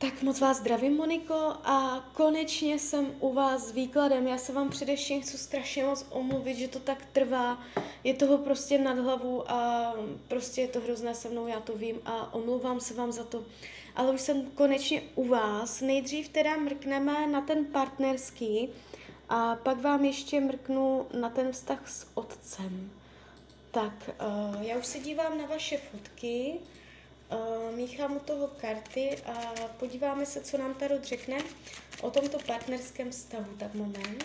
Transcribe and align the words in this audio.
Tak 0.00 0.22
moc 0.22 0.40
vás 0.40 0.56
zdravím, 0.56 0.96
Moniko, 0.96 1.52
a 1.64 2.08
konečně 2.12 2.78
jsem 2.78 3.14
u 3.20 3.32
vás 3.32 3.68
s 3.68 3.72
výkladem. 3.72 4.26
Já 4.26 4.38
se 4.38 4.52
vám 4.52 4.70
především 4.70 5.22
chci 5.22 5.38
strašně 5.38 5.84
moc 5.84 6.06
omluvit, 6.10 6.54
že 6.56 6.68
to 6.68 6.78
tak 6.80 7.06
trvá. 7.12 7.58
Je 8.04 8.14
toho 8.14 8.38
prostě 8.38 8.78
nad 8.78 8.98
hlavu 8.98 9.50
a 9.50 9.94
prostě 10.28 10.60
je 10.60 10.68
to 10.68 10.80
hrozné 10.80 11.14
se 11.14 11.28
mnou, 11.28 11.46
já 11.46 11.60
to 11.60 11.76
vím 11.76 12.00
a 12.04 12.34
omlouvám 12.34 12.80
se 12.80 12.94
vám 12.94 13.12
za 13.12 13.24
to. 13.24 13.44
Ale 13.96 14.12
už 14.12 14.20
jsem 14.20 14.46
konečně 14.50 15.02
u 15.14 15.28
vás. 15.28 15.80
Nejdřív 15.80 16.28
teda 16.28 16.56
mrkneme 16.56 17.26
na 17.26 17.40
ten 17.40 17.64
partnerský 17.64 18.68
a 19.28 19.56
pak 19.56 19.80
vám 19.80 20.04
ještě 20.04 20.40
mrknu 20.40 21.06
na 21.20 21.30
ten 21.30 21.52
vztah 21.52 21.88
s 21.88 22.06
otcem. 22.14 22.90
Tak, 23.70 24.10
uh, 24.54 24.62
já 24.62 24.76
už 24.76 24.86
se 24.86 24.98
dívám 24.98 25.38
na 25.38 25.46
vaše 25.46 25.76
fotky. 25.76 26.54
Uh, 27.32 27.76
míchám 27.76 28.16
u 28.16 28.20
toho 28.20 28.46
karty 28.46 29.22
a 29.26 29.54
podíváme 29.78 30.26
se, 30.26 30.40
co 30.40 30.58
nám 30.58 30.74
Tarot 30.74 31.04
řekne 31.04 31.38
o 32.00 32.10
tomto 32.10 32.38
partnerském 32.38 33.10
vztahu. 33.10 33.56
Tak 33.58 33.74
moment. 33.74 34.24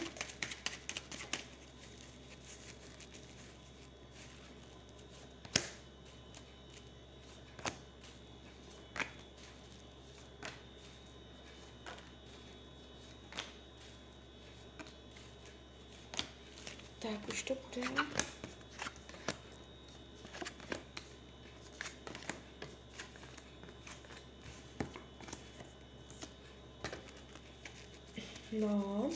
Tak, 16.99 17.29
už 17.29 17.43
to 17.43 17.53
bude. 17.55 17.87
No. 28.63 29.09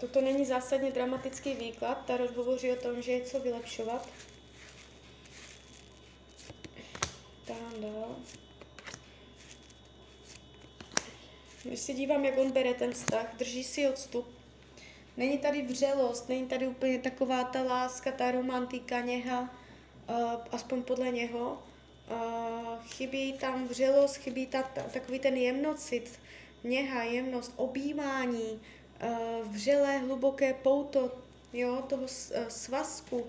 Toto 0.00 0.20
není 0.20 0.44
zásadně 0.44 0.90
dramatický 0.90 1.54
výklad. 1.54 2.04
Tarot 2.06 2.36
hovoří 2.36 2.72
o 2.72 2.76
tom, 2.76 3.02
že 3.02 3.12
je 3.12 3.20
co 3.20 3.40
vylepšovat. 3.40 4.08
Tam 7.46 7.80
dál. 7.80 8.16
Když 11.64 11.80
se 11.80 11.92
dívám, 11.92 12.24
jak 12.24 12.38
on 12.38 12.52
bere 12.52 12.74
ten 12.74 12.92
vztah, 12.92 13.36
drží 13.36 13.64
si 13.64 13.88
odstup. 13.88 14.26
Není 15.16 15.38
tady 15.38 15.62
vřelost, 15.62 16.28
není 16.28 16.46
tady 16.46 16.66
úplně 16.66 16.98
taková 16.98 17.44
ta 17.44 17.62
láska, 17.62 18.12
ta 18.12 18.30
romantika, 18.30 19.00
něha, 19.00 19.40
uh, 20.08 20.32
aspoň 20.52 20.82
podle 20.82 21.10
něho. 21.10 21.62
Uh, 22.10 22.82
chybí 22.86 23.32
tam 23.32 23.68
vřelost, 23.68 24.16
chybí 24.16 24.46
ta, 24.46 24.62
ta, 24.62 24.82
takový 24.82 25.18
ten 25.18 25.36
jemnocit, 25.36 26.18
něha, 26.64 27.02
jemnost, 27.02 27.52
objímání, 27.56 28.60
uh, 29.02 29.52
vřelé, 29.52 29.98
hluboké 29.98 30.54
pouto 30.54 31.12
jo, 31.52 31.84
toho 31.88 32.02
uh, 32.02 32.08
svazku, 32.48 33.26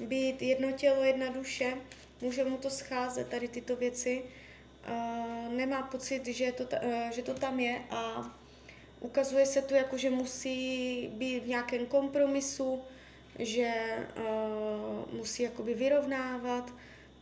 být 0.00 0.42
jedno 0.42 0.72
tělo, 0.72 1.02
jedna 1.02 1.28
duše, 1.28 1.74
může 2.20 2.44
mu 2.44 2.56
to 2.56 2.70
scházet, 2.70 3.28
tady 3.28 3.48
tyto 3.48 3.76
věci. 3.76 4.22
Uh, 4.88 5.52
nemá 5.52 5.82
pocit, 5.82 6.26
že 6.26 6.52
to, 6.52 6.64
že 7.14 7.22
to 7.22 7.34
tam 7.34 7.60
je 7.60 7.82
a 7.90 8.30
ukazuje 9.00 9.46
se 9.46 9.62
to 9.62 9.74
jako, 9.74 9.98
že 9.98 10.10
musí 10.10 11.08
být 11.12 11.40
v 11.40 11.48
nějakém 11.48 11.86
kompromisu, 11.86 12.82
že 13.38 13.72
musí 15.12 15.42
jakoby 15.42 15.74
vyrovnávat, 15.74 16.72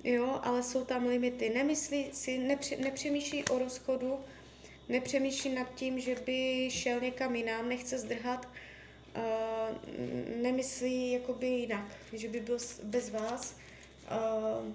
jo, 0.04 0.40
ale 0.42 0.62
jsou 0.62 0.84
tam 0.84 1.06
limity. 1.06 1.50
Nemyslí 1.50 2.08
si, 2.12 2.38
nepři, 2.38 2.76
nepřemýšlí 2.76 3.44
o 3.44 3.58
rozchodu, 3.58 4.18
nepřemýšlí 4.88 5.54
nad 5.54 5.74
tím, 5.74 6.00
že 6.00 6.14
by 6.27 6.68
šel 6.70 7.00
někam 7.00 7.34
jinam, 7.34 7.68
nechce 7.68 7.98
zdrhat, 7.98 8.48
uh, 9.16 9.22
nemyslí 10.42 11.12
jakoby 11.12 11.47
jinak, 11.47 11.86
že 12.12 12.28
by 12.28 12.41
byl 12.41 12.59
bez 12.82 13.10
vás. 13.10 13.56
Uh, 14.10 14.72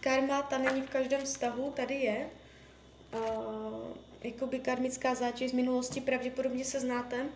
karma, 0.00 0.42
ta 0.42 0.58
není 0.58 0.82
v 0.82 0.90
každém 0.90 1.22
vztahu, 1.22 1.70
tady 1.70 1.94
je. 1.94 2.30
Uh, 3.14 3.96
jakoby 4.22 4.58
karmická 4.58 5.14
zátěž 5.14 5.50
z 5.50 5.54
minulosti, 5.54 6.00
pravděpodobně 6.00 6.64
se 6.64 6.80
znáte 6.80 7.26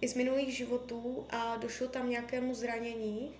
i 0.00 0.08
z 0.08 0.14
minulých 0.14 0.56
životů 0.56 1.26
a 1.30 1.56
došlo 1.56 1.88
tam 1.88 2.10
nějakému 2.10 2.54
zranění, 2.54 3.30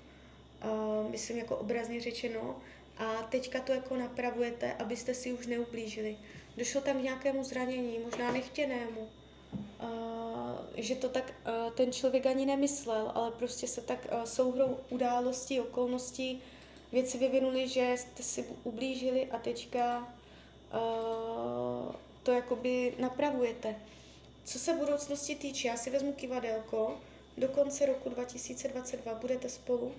uh, 0.65 1.11
myslím 1.11 1.39
jako 1.39 1.57
obrazně 1.57 2.01
řečeno, 2.01 2.57
a 2.99 3.23
teďka 3.23 3.61
to 3.61 3.73
jako 3.73 3.97
napravujete, 3.97 4.73
abyste 4.73 5.15
si 5.15 5.33
už 5.33 5.47
neublížili. 5.47 6.17
Došlo 6.59 6.81
tam 6.81 6.99
k 6.99 7.03
nějakému 7.03 7.45
zranění, 7.45 7.99
možná 7.99 8.33
nechtěnému, 8.33 9.09
uh, 9.83 9.89
že 10.77 10.95
to 10.95 11.09
tak 11.09 11.35
uh, 11.47 11.73
ten 11.73 11.93
člověk 11.93 12.27
ani 12.27 12.47
nemyslel, 12.47 13.13
ale 13.15 13.31
prostě 13.31 13.67
se 13.67 13.81
tak 13.81 14.07
uh, 14.13 14.23
souhrou 14.25 14.79
událostí, 14.91 15.61
okolností 15.61 16.43
věci 16.93 17.19
vyvinuly, 17.19 17.69
že 17.69 17.95
jste 17.99 18.23
si 18.23 18.45
ublížili 18.65 19.27
a 19.27 19.39
teďka 19.39 20.15
to 22.23 22.33
jakoby 22.33 22.95
napravujete. 22.99 23.77
Co 24.45 24.59
se 24.59 24.75
budoucnosti 24.75 25.37
týče, 25.37 25.69
já 25.69 25.77
si 25.77 25.91
vezmu 25.91 26.13
kivadelko, 26.13 27.01
do 27.37 27.49
konce 27.49 27.87
roku 27.87 28.09
2022 28.09 29.15
budete 29.15 29.49
spolu. 29.49 29.95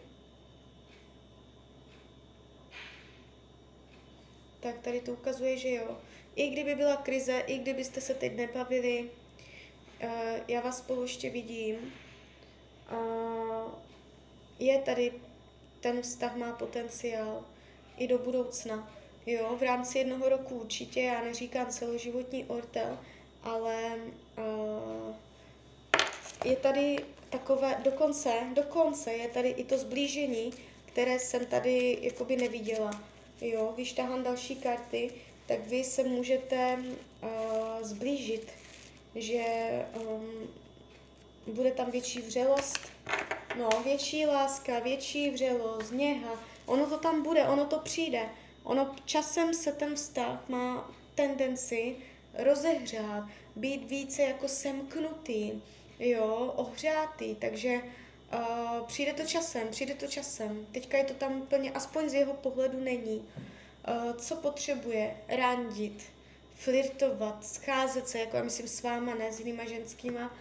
Tak 4.60 4.80
tady 4.80 5.02
to 5.02 5.14
ukazuje, 5.14 5.58
že 5.58 5.70
jo. 5.70 5.98
I 6.36 6.50
kdyby 6.50 6.76
byla 6.76 6.96
krize, 6.96 7.44
i 7.48 7.58
kdybyste 7.58 8.02
se 8.02 8.14
teď 8.14 8.36
nebavili, 8.36 9.10
uh, 10.04 10.10
já 10.48 10.62
vás 10.62 10.78
spolu 10.78 11.02
ještě 11.02 11.30
vidím. 11.30 11.94
Uh, 12.92 13.72
je 14.60 14.80
tady, 14.80 15.14
ten 15.80 16.02
vztah 16.02 16.36
má 16.36 16.52
potenciál 16.52 17.46
i 17.98 18.08
do 18.08 18.18
budoucna. 18.18 18.94
Jo, 19.26 19.56
v 19.60 19.64
rámci 19.64 19.98
jednoho 19.98 20.30
roku 20.30 20.56
určitě, 20.56 21.02
já 21.02 21.24
neříkám 21.24 21.68
celoživotní 21.68 22.46
ortel, 22.46 23.00
ale 23.44 23.96
uh, 24.38 25.16
je 26.46 26.56
tady 26.56 26.98
takové, 27.30 27.82
dokonce, 27.84 28.34
dokonce 28.54 29.14
je 29.14 29.28
tady 29.28 29.50
i 29.50 29.64
to 29.64 29.78
zblížení, 29.78 30.54
které 30.86 31.20
jsem 31.20 31.46
tady 31.46 31.98
jakoby 32.02 32.36
neviděla. 32.36 33.04
Jo, 33.42 33.72
když 33.76 33.94
tahám 33.94 34.24
další 34.24 34.56
karty, 34.56 35.12
tak 35.50 35.68
vy 35.68 35.84
se 35.84 36.04
můžete 36.04 36.78
uh, 36.78 37.30
zblížit, 37.82 38.52
že 39.16 39.44
um, 39.96 40.50
bude 41.54 41.72
tam 41.72 41.92
větší 41.92 42.22
vřelost, 42.22 42.80
no, 43.58 43.70
větší 43.84 44.26
láska, 44.26 44.80
větší 44.80 45.30
vřelost, 45.30 45.92
něha, 45.92 46.32
ono 46.66 46.86
to 46.86 46.98
tam 46.98 47.24
bude, 47.24 47.44
ono 47.44 47.66
to 47.66 47.80
přijde. 47.80 48.22
Ono 48.64 48.96
časem 49.06 49.54
se 49.54 49.72
ten 49.72 49.96
vztah 49.96 50.50
má 50.50 50.92
tendenci 51.16 51.96
rozehřát, 52.34 53.24
být 53.56 53.90
více 53.90 54.22
jako 54.22 54.48
semknutý, 54.48 55.52
jo, 56.00 56.54
ohřátý, 56.56 57.36
takže 57.36 57.82
uh, 58.34 58.88
přijde 58.88 59.14
to 59.14 59.24
časem, 59.24 59.68
přijde 59.68 59.94
to 59.94 60.08
časem. 60.08 60.68
Teďka 60.72 60.98
je 60.98 61.04
to 61.04 61.14
tam 61.14 61.42
úplně, 61.42 61.72
aspoň 61.72 62.10
z 62.10 62.14
jeho 62.14 62.34
pohledu 62.34 62.80
není. 62.80 63.26
Uh, 63.90 64.16
co 64.16 64.36
potřebuje? 64.36 65.18
Randit, 65.28 66.04
flirtovat, 66.54 67.46
scházet 67.46 68.08
se, 68.08 68.20
jako 68.20 68.38
já 68.38 68.44
myslím 68.44 68.68
s 68.68 68.84
váma, 68.84 69.16
ne 69.16 69.34
s 69.34 69.40
jinýma 69.40 69.66
ženskýma, 69.66 70.32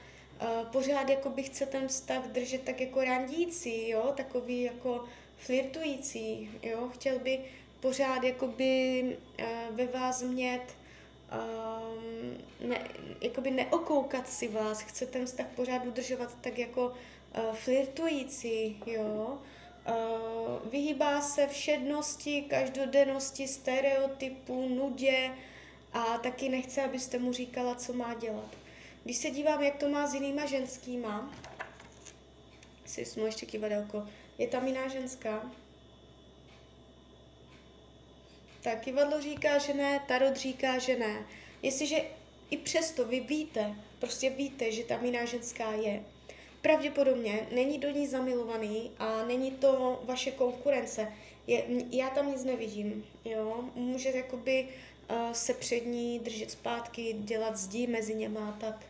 uh, 0.43 0.69
pořád 0.73 1.09
jako 1.09 1.31
by 1.31 1.43
chce 1.43 1.67
ten 1.67 1.89
vztah 1.89 2.27
držet 2.27 2.63
tak 2.63 2.81
jako 2.81 3.05
randící, 3.05 3.89
jo, 3.89 4.13
takový 4.17 4.63
jako 4.63 5.05
flirtující, 5.37 6.51
jo, 6.63 6.89
chtěl 6.95 7.19
by 7.19 7.41
pořád 7.81 8.23
jakoby 8.25 9.03
uh, 9.41 9.77
ve 9.77 9.87
vás 9.87 10.23
mět, 10.23 10.63
ne, 12.61 12.89
jakoby 13.21 13.51
neokoukat 13.51 14.29
si 14.29 14.49
vás, 14.49 14.81
chce 14.81 15.07
ten 15.07 15.27
vztah 15.27 15.47
pořád 15.57 15.87
udržovat 15.87 16.37
tak 16.41 16.59
jako 16.59 16.93
flirtující, 17.53 18.83
jo. 18.87 19.39
Uh, 19.89 20.71
vyhýbá 20.71 21.21
se 21.21 21.47
všednosti, 21.47 22.43
každodennosti, 22.43 23.49
stereotypů, 23.49 24.69
nudě 24.69 25.31
a 25.93 26.19
taky 26.19 26.49
nechce, 26.49 26.83
abyste 26.83 27.19
mu 27.19 27.33
říkala, 27.33 27.75
co 27.75 27.93
má 27.93 28.15
dělat. 28.15 28.57
Když 29.05 29.17
se 29.17 29.31
dívám, 29.31 29.63
jak 29.63 29.77
to 29.77 29.89
má 29.89 30.07
s 30.07 30.15
jinýma 30.15 30.47
ženskýma, 30.47 31.35
si 32.87 33.05
jsme 33.05 33.23
ještě 33.23 33.47
kivadelko, 33.47 34.07
je 34.39 34.49
tam 34.49 34.67
jiná 34.67 34.89
ženská, 34.89 35.51
tak 38.63 38.81
kivadlo 38.81 39.21
říká, 39.21 39.59
že 39.59 39.75
ne, 39.75 40.01
tarot 40.09 40.37
říká, 40.37 40.79
že 40.79 40.99
ne. 40.99 41.27
Jestliže 41.63 42.05
i 42.51 42.57
přesto 42.57 43.05
vy 43.05 43.21
víte, 43.21 43.75
prostě 43.99 44.31
víte, 44.31 44.73
že 44.73 44.85
tam 44.85 45.05
jiná 45.05 45.25
ženská 45.25 45.73
je, 45.73 46.05
pravděpodobně 46.63 47.47
není 47.53 47.79
do 47.79 47.91
ní 47.91 48.07
zamilovaný 48.07 48.91
a 48.99 49.25
není 49.25 49.51
to 49.51 50.01
vaše 50.05 50.31
konkurence. 50.31 51.13
Je, 51.47 51.65
já 51.91 52.11
tam 52.11 52.33
nic 52.33 52.45
nevidím, 52.45 53.05
jo. 53.25 53.65
Může 53.75 54.09
jakoby 54.09 54.69
uh, 55.11 55.33
se 55.33 55.55
před 55.55 55.87
ní 55.87 56.19
držet 56.19 56.51
zpátky, 56.51 57.17
dělat 57.19 57.57
zdi 57.57 57.87
mezi 57.87 58.15
něma, 58.15 58.57
tak 58.61 58.87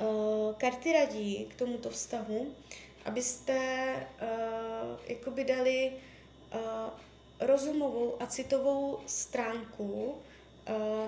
uh, 0.00 0.54
karty 0.54 0.92
radí 0.92 1.46
k 1.50 1.54
tomuto 1.54 1.90
vztahu, 1.90 2.46
abyste 3.04 3.58
uh, 4.22 4.98
jakoby 5.06 5.44
dali 5.44 5.92
uh, 6.54 6.60
rozumovou 7.40 8.16
a 8.20 8.26
citovou 8.26 8.98
stránku 9.06 10.14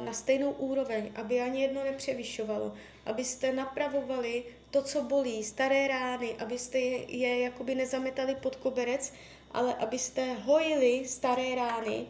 na 0.05 0.13
stejnou 0.13 0.51
úroveň, 0.51 1.13
aby 1.15 1.41
ani 1.41 1.63
jedno 1.63 1.85
nepřevyšovalo, 1.85 2.73
abyste 3.07 3.53
napravovali 3.53 4.45
to, 4.71 4.83
co 4.83 5.03
bolí, 5.03 5.45
staré 5.45 5.89
rány, 5.89 6.37
abyste 6.39 6.79
je, 6.79 7.17
je 7.17 7.41
jakoby 7.41 7.75
nezametali 7.75 8.35
pod 8.35 8.57
koberec, 8.57 9.13
ale 9.51 9.75
abyste 9.75 10.35
hojili 10.35 11.03
staré 11.07 11.55
rány 11.55 12.07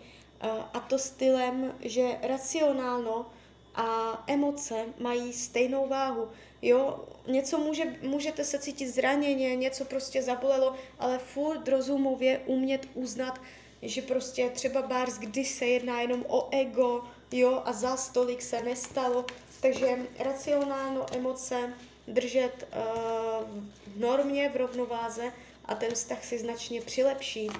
a 0.72 0.80
to 0.80 0.98
stylem, 0.98 1.74
že 1.80 2.18
racionálno 2.22 3.26
a 3.74 4.24
emoce 4.26 4.84
mají 4.98 5.32
stejnou 5.32 5.88
váhu. 5.88 6.28
Jo, 6.62 7.04
něco 7.26 7.58
může, 7.58 7.84
můžete 8.02 8.44
se 8.44 8.58
cítit 8.58 8.88
zraněně, 8.88 9.56
něco 9.56 9.84
prostě 9.84 10.22
zabolelo, 10.22 10.76
ale 10.98 11.18
furt 11.18 11.68
rozumově 11.68 12.40
umět 12.46 12.88
uznat, 12.94 13.40
že 13.82 14.02
prostě 14.02 14.50
třeba 14.50 14.82
bárs, 14.82 15.18
když 15.18 15.48
se 15.48 15.66
jedná 15.66 16.00
jenom 16.00 16.24
o 16.28 16.48
ego, 16.50 17.04
jo, 17.32 17.62
a 17.64 17.72
za 17.72 17.96
stolik 17.96 18.42
se 18.42 18.62
nestalo, 18.62 19.24
takže 19.60 19.98
racionálno 20.18 21.06
emoce 21.12 21.74
držet 22.08 22.68
uh, 22.76 23.62
v 23.86 24.00
normě, 24.00 24.48
v 24.48 24.56
rovnováze 24.56 25.32
a 25.64 25.74
ten 25.74 25.94
vztah 25.94 26.24
si 26.24 26.38
značně 26.38 26.80
přilepší. 26.80 27.48
Uh, 27.48 27.54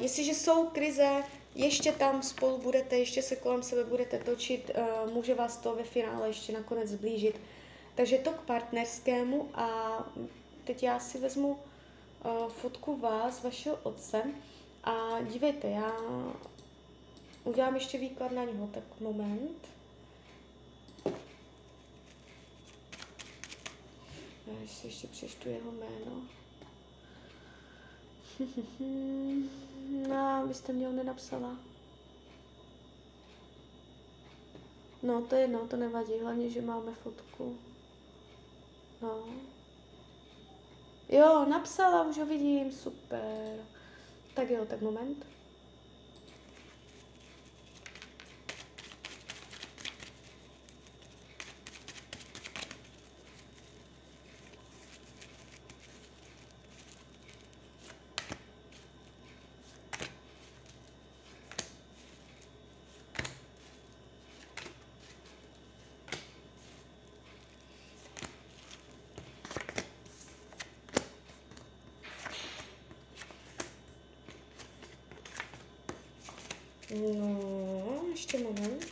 jestliže 0.00 0.34
jsou 0.34 0.66
krize, 0.66 1.22
ještě 1.54 1.92
tam 1.92 2.22
spolu 2.22 2.58
budete, 2.58 2.96
ještě 2.96 3.22
se 3.22 3.36
kolem 3.36 3.62
sebe 3.62 3.84
budete 3.84 4.18
točit, 4.18 4.70
uh, 5.04 5.12
může 5.12 5.34
vás 5.34 5.56
to 5.56 5.74
ve 5.74 5.84
finále 5.84 6.28
ještě 6.28 6.52
nakonec 6.52 6.88
zblížit. 6.88 7.40
Takže 7.94 8.18
to 8.18 8.30
k 8.30 8.40
partnerskému 8.40 9.48
a 9.54 9.98
teď 10.64 10.82
já 10.82 10.98
si 10.98 11.18
vezmu 11.18 11.58
fotku 12.48 12.96
vás, 12.96 13.42
vašeho 13.42 13.78
otce 13.82 14.22
a 14.84 15.20
dívejte, 15.22 15.68
já 15.68 15.92
udělám 17.44 17.74
ještě 17.74 17.98
výklad 17.98 18.32
na 18.32 18.44
něho, 18.44 18.66
tak 18.66 18.84
moment. 19.00 19.68
Já 24.66 24.72
si 24.72 24.86
ještě 24.86 25.06
přečtu 25.06 25.48
jeho 25.48 25.72
jméno. 25.72 26.22
no, 30.08 30.46
vy 30.46 30.54
jste 30.54 30.72
mě 30.72 30.86
ho 30.86 30.92
nenapsala. 30.92 31.56
No, 35.02 35.22
to 35.22 35.34
je 35.34 35.40
jedno, 35.40 35.66
to 35.68 35.76
nevadí, 35.76 36.12
hlavně, 36.22 36.50
že 36.50 36.62
máme 36.62 36.94
fotku. 36.94 37.58
No. 39.02 39.24
Jo, 41.08 41.46
napsala, 41.50 42.04
už 42.04 42.18
ho 42.18 42.26
vidím, 42.26 42.72
super. 42.72 43.64
Tak 44.34 44.50
jo, 44.50 44.64
tak 44.64 44.80
moment. 44.80 45.26
No, 76.94 78.02
ještě 78.10 78.38
moment. 78.38 78.86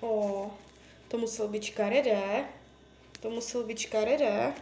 O, 0.00 0.50
to 1.08 1.18
musel 1.18 1.48
být 1.48 1.62
škaredé. 1.62 2.48
To 3.20 3.30
musel 3.30 3.64
být 3.64 3.78
škaredé. 3.78 4.54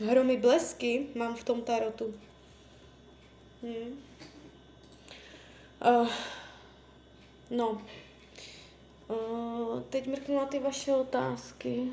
Hromy 0.00 0.36
blesky 0.36 1.06
mám 1.14 1.36
v 1.36 1.44
tom 1.44 1.62
tarotu. 1.62 2.14
Hmm. 3.62 4.02
Uh, 5.86 6.08
no, 7.50 7.82
Uh, 9.08 9.82
teď 9.82 10.06
mrknu 10.06 10.36
na 10.36 10.46
ty 10.46 10.58
vaše 10.58 10.92
otázky. 10.96 11.88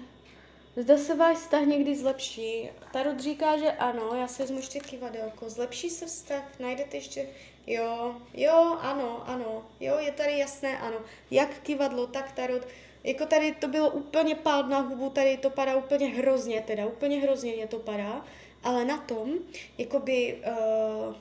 Zda 0.77 0.97
se 0.97 1.15
váš 1.15 1.37
vztah 1.37 1.65
někdy 1.65 1.95
zlepší? 1.95 2.69
Tarot 2.93 3.19
říká, 3.19 3.57
že 3.57 3.71
ano, 3.71 4.15
já 4.15 4.27
se 4.27 4.43
vezmu 4.43 4.57
ještě 4.57 4.79
kivadelko. 4.79 5.49
Zlepší 5.49 5.89
se 5.89 6.05
vztah? 6.05 6.59
Najdete 6.59 6.97
ještě? 6.97 7.27
Jo, 7.67 8.15
jo, 8.33 8.77
ano, 8.81 9.23
ano. 9.29 9.65
Jo, 9.79 9.97
je 9.99 10.11
tady 10.11 10.37
jasné 10.37 10.79
ano. 10.79 10.97
Jak 11.31 11.59
kivadlo, 11.59 12.07
tak 12.07 12.31
tarot. 12.31 12.67
Jako 13.03 13.25
tady 13.25 13.51
to 13.51 13.67
bylo 13.67 13.89
úplně 13.89 14.35
pád 14.35 14.67
na 14.67 14.79
hubu, 14.79 15.09
tady 15.09 15.37
to 15.37 15.49
padá 15.49 15.75
úplně 15.75 16.07
hrozně, 16.07 16.61
teda 16.61 16.85
úplně 16.85 17.19
hrozně 17.19 17.53
mě 17.53 17.67
to 17.67 17.79
padá. 17.79 18.25
Ale 18.63 18.85
na 18.85 18.97
tom, 18.97 19.33
jakoby 19.77 20.37
uh, 20.47 21.15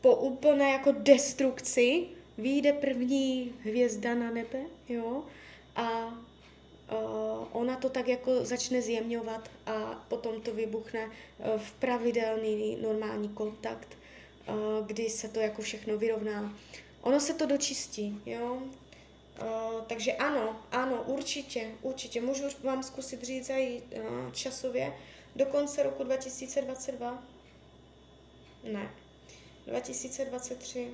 po 0.00 0.16
úplné 0.16 0.72
jako 0.72 0.92
destrukci, 0.92 2.06
vyjde 2.38 2.72
první 2.72 3.54
hvězda 3.62 4.14
na 4.14 4.30
nebe, 4.30 4.58
jo, 4.88 5.24
a 5.76 6.06
uh, 6.06 7.46
ona 7.52 7.76
to 7.76 7.88
tak 7.88 8.08
jako 8.08 8.44
začne 8.44 8.82
zjemňovat 8.82 9.50
a 9.66 10.04
potom 10.08 10.40
to 10.40 10.54
vybuchne 10.54 11.06
uh, 11.06 11.60
v 11.60 11.72
pravidelný 11.72 12.76
normální 12.82 13.28
kontakt, 13.28 13.88
uh, 14.48 14.86
kdy 14.86 15.10
se 15.10 15.28
to 15.28 15.40
jako 15.40 15.62
všechno 15.62 15.98
vyrovná. 15.98 16.58
Ono 17.02 17.20
se 17.20 17.34
to 17.34 17.46
dočistí, 17.46 18.20
jo. 18.26 18.62
Uh, 19.42 19.84
takže 19.86 20.12
ano, 20.12 20.62
ano, 20.70 21.02
určitě, 21.06 21.70
určitě. 21.82 22.20
Můžu 22.20 22.44
vám 22.62 22.82
zkusit 22.82 23.22
říct 23.22 23.50
i 23.50 23.82
uh, 23.96 24.32
časově 24.32 24.92
do 25.36 25.46
konce 25.46 25.82
roku 25.82 26.04
2022? 26.04 27.22
Ne. 28.72 28.90
2023. 29.66 30.90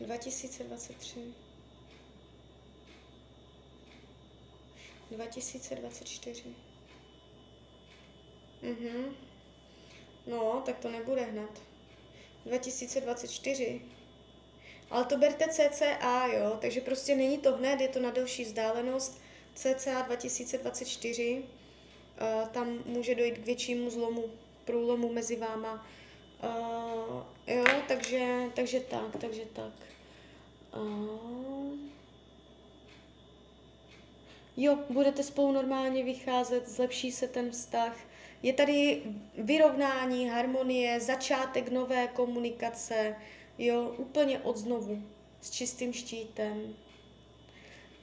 2023, 0.00 1.34
2024. 5.10 6.54
Mhm. 8.62 9.16
No, 10.26 10.62
tak 10.66 10.78
to 10.78 10.90
nebude 10.90 11.22
hned. 11.22 11.62
2024. 12.46 13.80
Ale 14.90 15.04
to 15.04 15.16
berte 15.16 15.48
CCA, 15.48 16.26
jo, 16.26 16.58
takže 16.60 16.80
prostě 16.80 17.16
není 17.16 17.38
to 17.38 17.56
hned, 17.56 17.80
je 17.80 17.88
to 17.88 18.00
na 18.00 18.10
delší 18.10 18.44
vzdálenost. 18.44 19.20
CCA 19.54 20.02
2024, 20.02 21.42
uh, 21.42 22.48
tam 22.48 22.82
může 22.86 23.14
dojít 23.14 23.38
k 23.38 23.46
většímu 23.46 23.90
zlomu, 23.90 24.24
průlomu 24.64 25.12
mezi 25.12 25.36
váma. 25.36 25.86
Uh, 26.42 27.22
jo, 27.46 27.64
takže, 27.88 28.44
takže 28.54 28.80
tak, 28.80 29.16
takže 29.20 29.42
tak. 29.52 29.72
Uh, 30.76 31.70
jo, 34.56 34.78
budete 34.90 35.22
spolu 35.22 35.52
normálně 35.52 36.04
vycházet, 36.04 36.68
zlepší 36.68 37.12
se 37.12 37.28
ten 37.28 37.50
vztah. 37.50 37.96
Je 38.42 38.52
tady 38.52 39.02
vyrovnání, 39.38 40.28
harmonie, 40.28 41.00
začátek 41.00 41.70
nové 41.70 42.06
komunikace, 42.06 43.16
jo, 43.58 43.94
úplně 43.96 44.40
od 44.40 44.56
znovu, 44.56 45.02
s 45.40 45.50
čistým 45.50 45.92
štítem. 45.92 46.76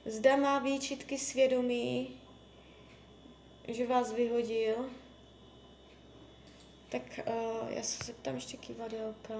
Zda 0.06 0.36
má 0.36 0.58
výčitky 0.58 1.18
svědomí, 1.18 2.20
že 3.68 3.86
vás 3.86 4.12
vyhodil. 4.12 4.90
Tak 6.88 7.20
uh, 7.26 7.68
já 7.68 7.82
se 7.82 8.04
zeptám 8.04 8.34
ještě 8.34 8.56
kivadelka. 8.56 9.34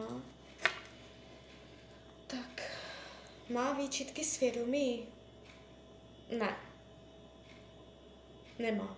Tak, 2.26 2.71
má 3.50 3.73
výčitky 3.73 4.25
svědomí? 4.25 5.07
Ne. 6.38 6.57
Nemá. 8.59 8.97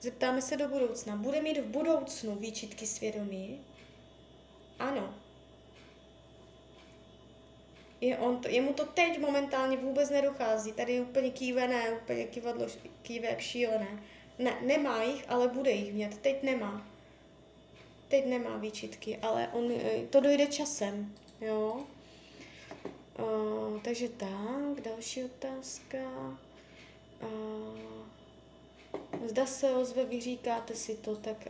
Zeptáme 0.00 0.42
se 0.42 0.56
do 0.56 0.68
budoucna. 0.68 1.16
Bude 1.16 1.42
mít 1.42 1.58
v 1.58 1.66
budoucnu 1.66 2.36
výčitky 2.36 2.86
svědomí? 2.86 3.60
Ano. 4.78 5.14
Je 8.00 8.18
on 8.18 8.40
to, 8.40 8.48
jemu 8.48 8.72
to 8.72 8.84
teď 8.84 9.20
momentálně 9.20 9.76
vůbec 9.76 10.10
nedochází. 10.10 10.72
Tady 10.72 10.92
je 10.92 11.00
úplně 11.00 11.30
kývené, 11.30 11.92
úplně 11.92 12.24
kývadlo, 12.24 12.66
kýve 13.02 13.28
jak 13.28 13.40
šílené. 13.40 14.02
Ne, 14.38 14.60
nemá 14.60 15.02
jich, 15.02 15.24
ale 15.28 15.48
bude 15.48 15.70
jich 15.70 15.94
mít. 15.94 16.18
Teď 16.18 16.42
nemá. 16.42 16.95
Teď 18.08 18.26
nemá 18.26 18.56
výčitky, 18.56 19.16
ale 19.16 19.48
on, 19.52 19.72
eh, 19.72 20.06
to 20.10 20.20
dojde 20.20 20.46
časem, 20.46 21.14
jo. 21.40 21.84
Uh, 23.18 23.80
takže 23.80 24.08
tak, 24.08 24.80
další 24.84 25.24
otázka. 25.24 25.98
Uh, 27.22 27.96
zda 29.26 29.46
se 29.46 29.70
ozve, 29.70 30.04
vy 30.04 30.20
říkáte 30.20 30.74
si 30.74 30.94
to, 30.96 31.16
tak 31.16 31.48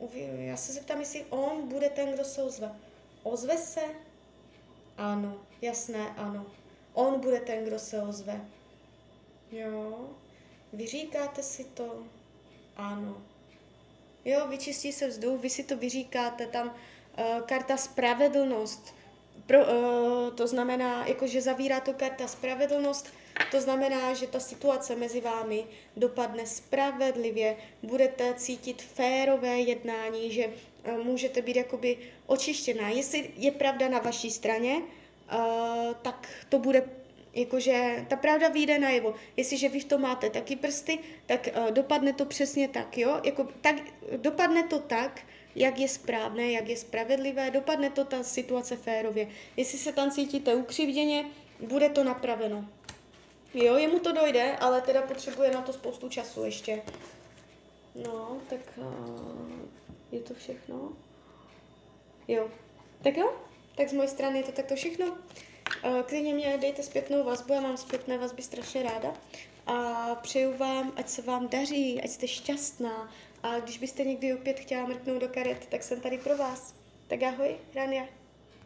uh, 0.00 0.16
já 0.16 0.56
se 0.56 0.72
zeptám, 0.72 1.00
jestli 1.00 1.24
on 1.30 1.68
bude 1.68 1.90
ten, 1.90 2.12
kdo 2.12 2.24
se 2.24 2.42
ozve. 2.42 2.74
Ozve 3.22 3.58
se? 3.58 3.82
Ano, 4.96 5.40
jasné, 5.62 6.14
ano. 6.16 6.46
On 6.92 7.20
bude 7.20 7.40
ten, 7.40 7.64
kdo 7.64 7.78
se 7.78 8.02
ozve. 8.02 8.44
Jo, 9.52 10.08
vy 10.72 10.86
říkáte 10.86 11.42
si 11.42 11.64
to? 11.64 12.04
Ano. 12.76 13.22
Jo, 14.28 14.46
vyčistí 14.46 14.92
se 14.92 15.08
vzduch, 15.08 15.40
vy 15.40 15.50
si 15.50 15.64
to 15.64 15.76
vyříkáte, 15.76 16.46
tam 16.46 16.66
uh, 16.68 17.40
karta 17.40 17.76
spravedlnost. 17.76 18.94
Pro, 19.46 19.58
uh, 19.58 20.34
to 20.34 20.46
znamená, 20.46 21.06
jako 21.06 21.26
že 21.26 21.40
zavírá 21.40 21.80
to 21.80 21.92
karta 21.92 22.28
spravedlnost, 22.28 23.06
to 23.50 23.60
znamená, 23.60 24.14
že 24.14 24.26
ta 24.26 24.40
situace 24.40 24.96
mezi 24.96 25.20
vámi 25.20 25.64
dopadne 25.96 26.46
spravedlivě, 26.46 27.56
budete 27.82 28.34
cítit 28.34 28.82
férové 28.82 29.60
jednání, 29.60 30.32
že 30.32 30.46
uh, 30.46 31.04
můžete 31.04 31.42
být 31.42 31.56
jakoby 31.56 31.98
očištěná. 32.26 32.88
Jestli 32.88 33.30
je 33.36 33.50
pravda 33.50 33.88
na 33.88 33.98
vaší 33.98 34.30
straně, 34.30 34.76
uh, 34.76 35.94
tak 36.02 36.28
to 36.48 36.58
bude 36.58 36.82
jakože 37.34 38.06
ta 38.08 38.16
pravda 38.16 38.48
vyjde 38.48 38.78
najevo. 38.78 39.14
Jestliže 39.36 39.68
vy 39.68 39.80
v 39.80 39.84
tom 39.84 40.00
máte 40.00 40.30
taky 40.30 40.56
prsty, 40.56 40.98
tak 41.26 41.48
uh, 41.56 41.70
dopadne 41.70 42.12
to 42.12 42.24
přesně 42.24 42.68
tak, 42.68 42.98
jo? 42.98 43.20
Jako, 43.24 43.48
tak, 43.60 43.76
dopadne 44.16 44.62
to 44.62 44.78
tak, 44.78 45.20
jak 45.54 45.78
je 45.78 45.88
správné, 45.88 46.50
jak 46.52 46.68
je 46.68 46.76
spravedlivé, 46.76 47.50
dopadne 47.50 47.90
to 47.90 48.04
ta 48.04 48.22
situace 48.22 48.76
férově. 48.76 49.28
Jestli 49.56 49.78
se 49.78 49.92
tam 49.92 50.10
cítíte 50.10 50.54
ukřivděně, 50.54 51.24
bude 51.60 51.88
to 51.88 52.04
napraveno. 52.04 52.64
Jo, 53.54 53.76
jemu 53.76 53.98
to 53.98 54.12
dojde, 54.12 54.56
ale 54.56 54.80
teda 54.80 55.02
potřebuje 55.02 55.50
na 55.50 55.62
to 55.62 55.72
spoustu 55.72 56.08
času 56.08 56.44
ještě. 56.44 56.82
No, 57.94 58.40
tak 58.50 58.60
uh, 58.76 58.86
je 60.12 60.20
to 60.20 60.34
všechno. 60.34 60.92
Jo. 62.28 62.48
Tak 63.02 63.16
jo, 63.16 63.32
tak 63.76 63.88
z 63.88 63.92
mojej 63.92 64.08
strany 64.08 64.38
je 64.38 64.44
to 64.44 64.52
takto 64.52 64.74
všechno. 64.74 65.18
Klidně 66.06 66.34
mě 66.34 66.58
dejte 66.60 66.82
zpětnou 66.82 67.24
vazbu, 67.24 67.52
já 67.52 67.60
mám 67.60 67.76
zpětné 67.76 68.18
vazby 68.18 68.42
strašně 68.42 68.82
ráda. 68.82 69.14
A 69.66 70.14
přeju 70.14 70.56
vám, 70.56 70.92
ať 70.96 71.08
se 71.08 71.22
vám 71.22 71.48
daří, 71.48 72.02
ať 72.02 72.10
jste 72.10 72.28
šťastná. 72.28 73.12
A 73.42 73.60
když 73.60 73.78
byste 73.78 74.04
někdy 74.04 74.34
opět 74.34 74.60
chtěla 74.60 74.86
mrknout 74.86 75.20
do 75.20 75.28
karet, 75.28 75.66
tak 75.66 75.82
jsem 75.82 76.00
tady 76.00 76.18
pro 76.18 76.36
vás. 76.36 76.74
Tak 77.06 77.22
ahoj, 77.22 77.56
Rania. 77.74 78.06